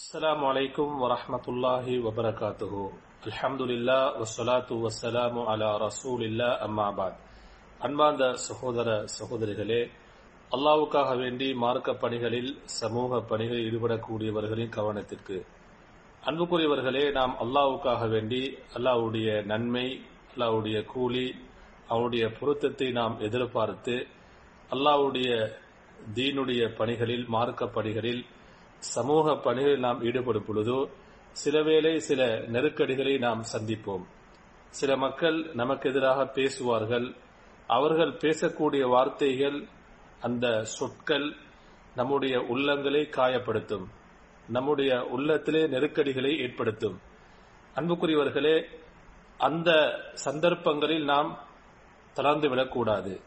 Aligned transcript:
السلام 0.00 0.40
عليكم 0.44 0.88
ورحمة 0.98 1.44
الله 1.48 1.86
وبركاته 2.00 2.72
الحمد 3.24 3.62
لله 3.62 4.02
والصلاة 4.18 4.70
والسلام 4.74 5.34
على 5.40 5.68
رسول 5.78 6.20
الله 6.22 6.52
أما 6.64 6.88
بعد 6.92 7.14
அன்பார்ந்த 7.80 8.24
சகோதர 8.46 8.88
சகோதரிகளே 9.16 9.80
அல்லாவுக்காக 10.50 11.10
வேண்டி 11.16 11.48
மார்க்க 11.56 11.88
பணிகளில் 11.96 12.50
சமூக 12.76 13.20
பணிகளில் 13.30 13.66
ஈடுபடக்கூடியவர்களின் 13.68 14.72
கவனத்திற்கு 14.76 15.36
அன்புக்குரியவர்களே 16.22 17.04
நாம் 17.12 17.34
அல்லாவுக்காக 17.44 18.02
வேண்டி 18.14 18.40
அல்லாவுடைய 18.76 19.28
நன்மை 19.46 19.86
அல்லாவுடைய 20.30 20.78
கூலி 20.92 21.26
அவனுடைய 21.88 22.24
பொருத்தத்தை 22.38 22.88
நாம் 22.92 23.16
எதிர்பார்த்து 23.20 23.96
அல்லாவுடைய 24.70 25.28
தீனுடைய 26.16 26.62
பணிகளில் 26.78 27.26
மார்க்க 27.34 27.74
பணிகளில் 27.76 28.22
சமூக 28.81 29.35
பணிகளில் 29.35 29.79
நாம் 29.79 30.03
ஈடுபடும் 30.03 30.45
பொழுதோ 30.45 30.89
சிலவேளை 31.45 31.97
சில 31.97 32.39
நெருக்கடிகளை 32.39 33.17
நாம் 33.17 33.43
சந்திப்போம். 33.57 34.03
சில 34.69 34.97
மக்கள் 34.97 35.53
நமக்கு 35.53 35.89
எதிராக 35.89 36.25
பேசுவார்கள். 36.25 37.15
அவர்கள் 37.67 38.11
பேசக்கூடிய 38.11 38.87
வார்த்தைகள் 38.89 39.67
அந்த 40.21 40.63
சொற்கள் 40.63 41.35
நம்முடைய 41.95 42.37
உள்ளங்களை 42.37 43.09
காயப்படுத்தும். 43.09 43.85
நம்முடைய 44.49 45.03
உள்ளத்திலே 45.03 45.67
நெருக்கடிகளை 45.67 46.37
ஏற்படுத்தும். 46.37 46.99
அன்புக்குரியவர்களே 47.75 48.63
அந்த 49.37 49.71
சந்தர்ப்பங்களில் 50.13 51.03
நாம் 51.03 51.39
தளர்ந்துவிடக்கூடாது. 52.15 53.21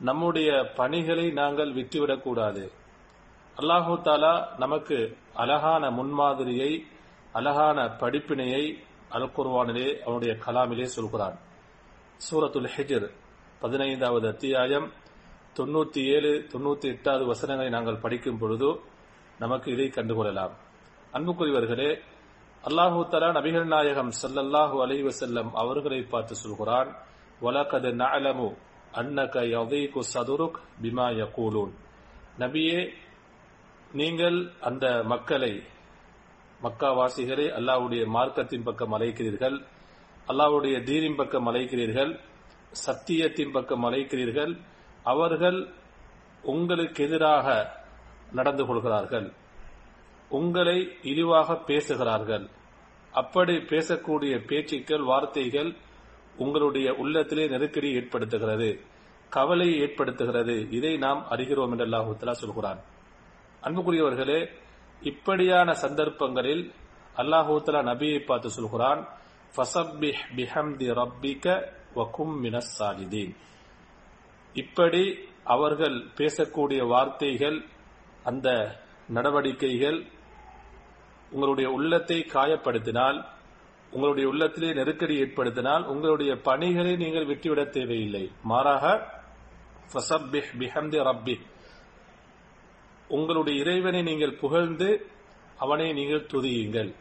நம்முடைய 0.00 0.72
பணிகளை 0.76 1.30
நாங்கள் 1.30 1.74
விட்டுவிடக்கூடாது. 1.74 2.70
அல்லாஹு 3.60 3.94
தாலா 4.02 4.58
நமக்கு 4.58 5.16
அழகான 5.34 5.90
முன்மாதிரியை 5.90 6.70
அழகான 7.32 7.84
படிப்பினையை 8.00 8.64
அல் 9.08 9.30
குர்வானிலே 9.36 9.98
அவனுடைய 9.98 10.36
கலாமிலே 10.46 10.82
சொல்கிறான். 10.82 11.36
சூரத்துல் 12.26 12.68
ஹிஜர் 12.76 13.06
பதினைந்தாவது 13.60 14.28
அத்தியாயம் 14.28 14.92
தொண்ணூத்தி 15.56 16.02
ஏழு 16.14 16.46
தொண்ணூத்தி 16.52 16.86
எட்டாவது 16.94 17.24
வசனங்களை 17.26 17.70
நாங்கள் 17.70 17.96
படிக்கும் 17.96 18.38
பொழுது 18.38 18.80
நமக்கு 19.38 19.72
இதை 19.72 19.86
கண்டுகொள்ளலாம். 19.86 20.54
அன்புக்குரியவர்களே 21.12 21.90
அல்லாஹு 22.64 23.08
தலா 23.08 23.32
நபிகள் 23.38 23.64
நாயகம் 23.64 24.12
சல்லல்லாஹு 24.22 24.76
அலி 24.82 25.02
வசல்லம் 25.02 25.50
அவர்களை 25.52 26.02
பார்த்து 26.02 26.34
சொல்கிறான் 26.34 26.96
வலகது 27.40 27.92
நலமு 28.02 28.50
அன்னக 28.92 29.34
யதீகு 29.54 30.00
சதுருக் 30.14 30.60
பிமா 30.82 31.08
யகூலூன். 31.22 31.72
நபியே 32.38 32.78
நீங்கள் 33.92 34.52
அந்த 34.60 35.02
மக்களை 35.04 35.62
மக்காவாசிகளை 36.62 37.46
அல்லாவுடைய 37.50 38.06
மார்க்கத்தின் 38.06 38.64
பக்கம் 38.64 38.92
அழைக்கிறீர்கள் 38.92 39.64
அல்லாவுடைய 40.28 40.82
தீரின் 40.82 41.16
பக்கம் 41.16 41.46
அழைக்கிறீர்கள் 41.46 42.20
சத்தியத்தின் 42.86 43.52
பக்கம் 43.52 43.84
அழைக்கிறீர்கள் 43.84 44.58
அவர்கள் 45.02 45.72
உங்களுக்கு 46.42 47.04
எதிராக 47.04 47.76
நடந்து 48.32 48.66
கொள்கிறார்கள் 48.66 49.32
உங்களை 50.28 50.92
இழிவாக 51.02 51.56
பேசுகிறார்கள். 51.56 52.48
அப்படி 53.12 53.56
பேசக்கூடிய 53.56 54.46
பேச்சுக்கள் 54.46 55.02
வார்த்தைகள் 55.02 55.74
உங்களுடைய 56.36 56.94
உள்ளத்திலே 56.94 57.48
நெருக்கடி 57.48 57.96
ஏற்படுத்துகிறது 57.96 58.80
கவலை 59.28 59.80
ஏற்படுத்துகிறது. 59.80 60.72
இதை 60.72 60.96
நாம் 60.96 61.26
அறிகிறோம் 61.30 61.70
என்று 61.70 61.86
அல்லாஹுத்தலா 61.86 62.30
சொல்கிறான். 62.30 62.80
அன்புக்குரியவர்களே 63.62 64.40
இப்படியான 65.02 65.72
சந்தர்ப்பங்களில் 65.72 66.64
அல்லாஹூத்தலா 67.16 67.80
நபியை 67.90 68.18
பார்த்து 68.24 68.50
சொல்கிறான் 68.50 69.00
ஃபசப்பிஹ் 69.54 70.22
பிஹம்தி 70.36 70.88
ரப்பிக 71.00 71.44
வகும் 71.94 72.34
மினஸ் 72.40 72.82
சாலிதீன். 72.82 73.32
இப்படி 74.54 75.04
அவர்கள் 75.44 75.96
பேசக்கூடிய 76.16 76.86
வார்த்தைகள் 76.86 77.58
அந்த 78.24 78.48
நடவடிக்கைகள் 79.08 79.98
உங்களுடைய 81.30 81.70
உள்ளத்தை 81.70 82.18
காயப்படுத்தினால் 82.32 83.18
உங்களுடைய 83.90 84.28
உள்ளத்திலே 84.28 84.72
நெருக்கடி 84.72 85.14
ஏற்படுத்தினால் 85.22 85.84
உங்களுடைய 85.84 86.32
பணிகளை 86.48 86.96
நீங்கள் 86.96 87.24
விட்டுவிட 87.24 87.64
தேவையில்லை. 87.64 88.24
மாறாக 88.42 88.84
ஃபசப்பிஹ் 89.92 90.50
பிஹம்தி 90.60 90.98
ரப்பி 91.10 91.36
உங்களுடைய 93.08 93.60
இறைவனை 93.62 94.02
நீங்கள் 94.02 94.34
புகழ்ந்து 94.34 95.08
அவனை 95.56 95.92
நீங்கள் 95.92 96.26
துதியுங்கள். 96.32 96.94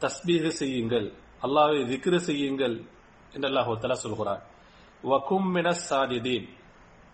தஸ்பீக 0.00 0.48
செய்யுங்கள். 0.48 1.12
அல்லாவை 1.42 1.80
திக்ரு 1.92 2.16
செய்யுங்கள் 2.16 2.84
என்று 3.32 3.48
அல்லாஹால 3.48 3.92
சொல்கிறார் 3.92 4.42
வகும் 5.02 5.50
மின 5.50 5.72
சாஜிதீன் 5.88 6.48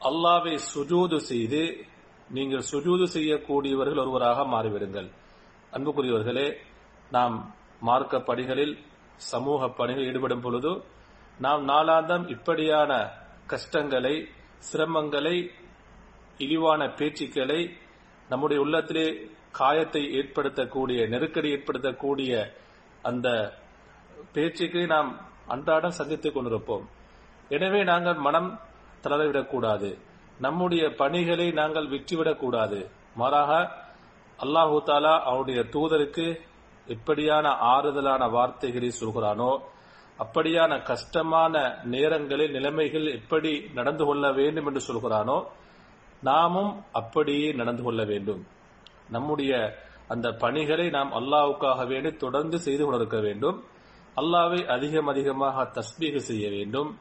அல்லாவை 0.00 0.54
சுஜூது 0.74 1.16
செய்து 1.16 1.86
நீங்கள் 2.28 2.68
சுஜூது 2.72 3.06
செய்யக்கூடியவர்கள் 3.16 4.02
ஒருவராக 4.02 4.44
மாறிவிடுங்கள். 4.44 5.08
அன்புக்குரியவர்களே 5.72 6.56
நாம் 7.10 7.54
மார்க்க 7.80 8.20
பணிகளில் 8.20 8.78
சமூக 9.16 9.68
பணிகளில் 9.68 10.08
ஈடுபடும் 10.08 10.40
பொழுது 10.40 10.82
நாம் 11.38 11.68
நாளாந்தம் 11.68 12.28
இப்படியான 12.28 13.10
கஷ்டங்களை 13.46 14.28
சிரமங்களை 14.72 15.50
இழிவான 16.38 16.86
பேச்சுக்களை 16.86 17.60
நம்முடைய 18.30 18.58
உள்ளத்திலே 18.64 19.06
காயத்தை 19.58 20.02
ஏற்படுத்தக்கூடிய 20.18 21.00
நெருக்கடி 21.12 21.48
ஏற்படுத்தக்கூடிய 21.56 22.32
அந்த 23.04 23.28
பேச்சுக்கு 24.34 24.80
நாம் 24.94 25.10
அன்றாடம் 25.54 25.98
சந்தித்துக் 25.98 26.34
கொண்டிருப்போம். 26.34 26.84
எனவே 27.50 27.80
நாங்கள் 27.90 28.18
மனம் 28.26 28.50
தளரவிடக்கூடாது. 29.04 29.90
நம்முடைய 30.40 30.84
பணிகளை 31.00 31.46
நாங்கள் 31.60 31.90
விற்றுவிடக்கூடாது 31.94 32.78
மாறாக 33.16 33.52
அல்லாஹு 34.38 34.76
தாலா 34.88 35.14
அவனுடைய 35.28 35.60
தூதருக்கு 35.74 36.26
எப்படியான 36.86 37.46
ஆறுதலான 37.72 38.22
வார்த்தைகளை 38.36 38.90
சொல்கிறானோ 39.00 39.50
அப்படியான 40.18 40.72
கஷ்டமான 40.90 41.54
நேரங்களில் 41.94 42.54
நிலைமைகள் 42.56 43.06
எப்படி 43.18 43.52
நடந்து 43.78 44.04
கொள்ள 44.08 44.24
வேண்டும் 44.38 44.68
என்று 44.70 44.82
சொல்கிறானோ 44.88 45.36
நாமும் 46.22 46.84
அப்படியே 46.92 47.52
நடந்து 47.52 47.82
கொள்ள 47.82 48.04
வேண்டும். 48.04 48.46
நம்முடைய 49.08 49.76
அந்த 50.08 50.32
பணிகளை 50.32 50.90
நாம் 50.90 51.12
அல்லாவுக்காக 51.12 51.86
வேண்டி 51.86 52.16
தொடர்ந்து 52.16 52.58
செய்து 52.58 52.84
கொண்டிருக்க 52.84 53.20
வேண்டும். 53.20 53.64
அல்லாவை 54.16 54.66
அதிகம் 54.66 55.06
அதிகமாக 55.06 55.62
தஸ்பீக 55.62 56.16
செய்ய 56.16 56.50
வேண்டும். 56.50 56.98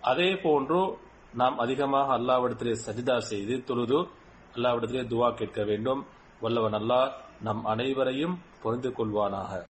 அதே 0.00 0.36
போன்று 0.36 0.98
நாம் 1.34 1.58
அதிகமாக 1.58 2.18
அல்லாவிடத்திலே 2.18 2.76
சஜிதா 2.86 3.18
செய்து 3.18 3.64
தொழுது 3.64 4.08
அல்லாவிடத்திலே 4.54 5.06
துவா 5.06 5.34
கேட்க 5.34 5.64
வேண்டும். 5.64 6.06
வல்லவன் 6.40 6.72
அல்லாஹ் 6.72 7.10
நம் 7.40 7.64
அனைவரையும் 7.64 8.38
பொருந்து 8.64 8.92
கொள்வானாக. 8.92 9.62